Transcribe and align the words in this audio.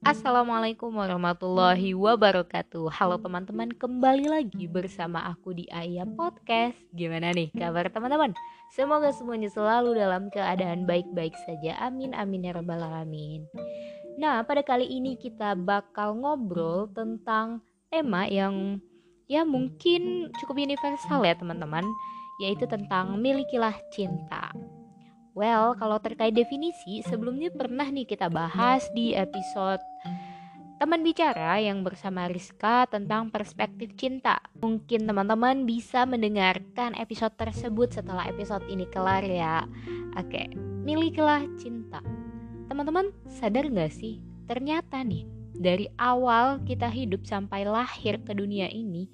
Assalamualaikum 0.00 0.96
warahmatullahi 0.96 1.92
wabarakatuh. 1.92 2.88
Halo 2.88 3.20
teman-teman, 3.20 3.68
kembali 3.68 4.32
lagi 4.32 4.64
bersama 4.64 5.28
aku 5.28 5.52
di 5.52 5.68
Ayam 5.68 6.16
Podcast. 6.16 6.80
Gimana 6.96 7.36
nih 7.36 7.52
kabar 7.52 7.84
teman-teman? 7.92 8.32
Semoga 8.72 9.12
semuanya 9.12 9.52
selalu 9.52 10.00
dalam 10.00 10.32
keadaan 10.32 10.88
baik-baik 10.88 11.36
saja. 11.44 11.76
Amin 11.84 12.16
amin 12.16 12.48
ya 12.48 12.56
rabbal 12.56 12.80
alamin. 12.80 13.44
Nah 14.16 14.40
pada 14.40 14.64
kali 14.64 14.88
ini 14.88 15.20
kita 15.20 15.52
bakal 15.52 16.16
ngobrol 16.16 16.88
tentang 16.96 17.60
tema 17.92 18.24
yang 18.24 18.80
ya 19.28 19.44
mungkin 19.44 20.32
cukup 20.40 20.64
universal 20.64 21.20
ya 21.28 21.36
teman-teman 21.36 21.84
Yaitu 22.40 22.64
tentang 22.64 23.20
milikilah 23.20 23.76
cinta 23.92 24.48
Well, 25.40 25.72
kalau 25.80 25.96
terkait 26.04 26.36
definisi, 26.36 27.00
sebelumnya 27.00 27.48
pernah 27.48 27.88
nih 27.88 28.04
kita 28.04 28.28
bahas 28.28 28.84
di 28.92 29.16
episode 29.16 29.80
teman 30.76 31.00
bicara 31.00 31.56
yang 31.56 31.80
bersama 31.80 32.28
Rizka 32.28 32.84
tentang 32.84 33.32
perspektif 33.32 33.96
cinta. 33.96 34.36
Mungkin 34.60 35.08
teman-teman 35.08 35.64
bisa 35.64 36.04
mendengarkan 36.04 36.92
episode 36.92 37.32
tersebut 37.40 37.88
setelah 37.88 38.28
episode 38.28 38.68
ini 38.68 38.84
kelar 38.92 39.24
ya. 39.24 39.64
Oke, 40.20 40.52
milikilah 40.84 41.40
cinta. 41.56 42.04
Teman-teman 42.68 43.08
sadar 43.24 43.64
gak 43.72 43.96
sih? 43.96 44.20
Ternyata 44.44 45.00
nih, 45.00 45.24
dari 45.56 45.88
awal 45.96 46.60
kita 46.68 46.92
hidup 46.92 47.24
sampai 47.24 47.64
lahir 47.64 48.20
ke 48.20 48.36
dunia 48.36 48.68
ini, 48.68 49.08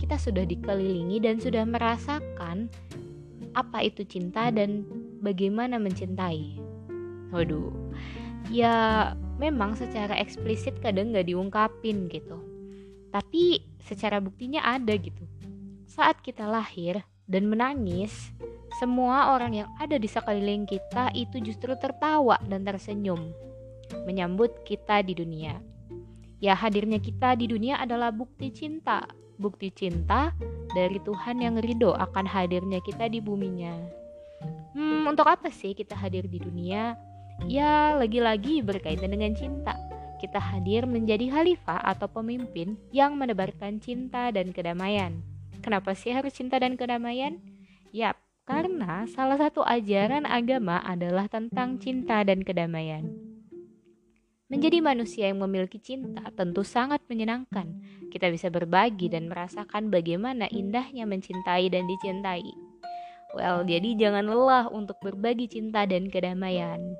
kita 0.00 0.16
sudah 0.16 0.48
dikelilingi 0.48 1.20
dan 1.20 1.36
sudah 1.36 1.68
merasakan 1.68 2.72
apa 3.56 3.88
itu 3.88 4.04
cinta 4.04 4.52
dan 4.52 4.84
bagaimana 5.20 5.80
mencintai. 5.80 6.60
Waduh, 7.32 7.72
ya 8.52 9.12
memang 9.36 9.76
secara 9.76 10.16
eksplisit 10.16 10.78
kadang 10.80 11.12
nggak 11.12 11.28
diungkapin 11.28 12.08
gitu. 12.08 12.38
Tapi 13.12 13.64
secara 13.82 14.20
buktinya 14.20 14.64
ada 14.64 14.94
gitu. 14.96 15.24
Saat 15.86 16.20
kita 16.20 16.44
lahir 16.44 17.00
dan 17.26 17.48
menangis, 17.48 18.30
semua 18.76 19.32
orang 19.32 19.64
yang 19.64 19.68
ada 19.80 19.96
di 19.96 20.04
sekeliling 20.04 20.68
kita 20.68 21.08
itu 21.16 21.40
justru 21.40 21.72
tertawa 21.80 22.36
dan 22.44 22.66
tersenyum 22.66 23.32
menyambut 24.04 24.66
kita 24.66 25.02
di 25.02 25.14
dunia. 25.14 25.56
Ya 26.42 26.52
hadirnya 26.52 27.00
kita 27.00 27.38
di 27.38 27.48
dunia 27.48 27.80
adalah 27.80 28.12
bukti 28.12 28.52
cinta, 28.52 29.06
bukti 29.40 29.72
cinta 29.72 30.36
dari 30.76 31.00
Tuhan 31.00 31.40
yang 31.40 31.56
ridho 31.56 31.96
akan 31.96 32.26
hadirnya 32.28 32.82
kita 32.84 33.08
di 33.08 33.22
buminya. 33.22 33.72
Untuk 35.06 35.30
apa 35.30 35.54
sih 35.54 35.70
kita 35.70 35.94
hadir 35.94 36.26
di 36.26 36.42
dunia? 36.42 36.98
Ya, 37.46 37.94
lagi-lagi 37.94 38.58
berkaitan 38.58 39.14
dengan 39.14 39.38
cinta. 39.38 39.78
Kita 40.18 40.42
hadir 40.42 40.82
menjadi 40.82 41.30
khalifah 41.30 41.78
atau 41.78 42.10
pemimpin 42.10 42.74
yang 42.90 43.14
menebarkan 43.14 43.78
cinta 43.78 44.34
dan 44.34 44.50
kedamaian. 44.50 45.22
Kenapa 45.62 45.94
sih 45.94 46.10
harus 46.10 46.34
cinta 46.34 46.58
dan 46.58 46.74
kedamaian? 46.74 47.38
Yap, 47.94 48.18
karena 48.42 49.06
salah 49.06 49.38
satu 49.38 49.62
ajaran 49.62 50.26
agama 50.26 50.82
adalah 50.82 51.30
tentang 51.30 51.78
cinta 51.78 52.26
dan 52.26 52.42
kedamaian. 52.42 53.06
Menjadi 54.50 54.82
manusia 54.82 55.30
yang 55.30 55.38
memiliki 55.38 55.78
cinta 55.78 56.34
tentu 56.34 56.66
sangat 56.66 56.98
menyenangkan. 57.06 57.78
Kita 58.10 58.26
bisa 58.26 58.50
berbagi 58.50 59.06
dan 59.06 59.30
merasakan 59.30 59.86
bagaimana 59.86 60.50
indahnya 60.50 61.06
mencintai 61.06 61.70
dan 61.70 61.86
dicintai. 61.86 62.65
Well, 63.36 63.68
jadi 63.68 63.92
jangan 64.00 64.32
lelah 64.32 64.72
untuk 64.72 64.96
berbagi 65.04 65.52
cinta 65.52 65.84
dan 65.84 66.08
kedamaian. 66.08 66.96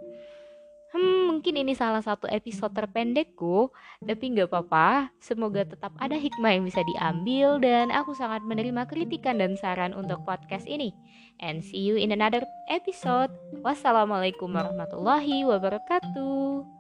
Hmm, 0.93 1.29
mungkin 1.33 1.61
ini 1.61 1.77
salah 1.77 2.01
satu 2.01 2.25
episode 2.29 2.73
terpendekku, 2.73 3.73
tapi 4.05 4.25
nggak 4.33 4.49
apa-apa. 4.53 5.13
Semoga 5.21 5.65
tetap 5.65 5.93
ada 5.97 6.17
hikmah 6.17 6.57
yang 6.57 6.65
bisa 6.69 6.81
diambil 6.85 7.61
dan 7.61 7.89
aku 7.89 8.13
sangat 8.13 8.45
menerima 8.45 8.85
kritikan 8.89 9.41
dan 9.41 9.57
saran 9.57 9.93
untuk 9.97 10.25
podcast 10.29 10.69
ini. 10.69 10.93
And 11.41 11.61
see 11.65 11.85
you 11.85 11.97
in 12.01 12.13
another 12.13 12.45
episode. 12.69 13.33
Wassalamualaikum 13.61 14.53
warahmatullahi 14.53 15.45
wabarakatuh. 15.45 16.76